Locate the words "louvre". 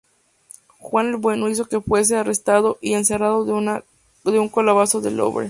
5.17-5.39